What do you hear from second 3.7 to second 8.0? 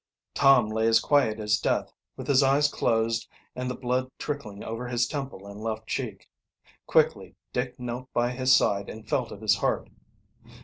blood trickling over his temple and left cheek. Quickly Dick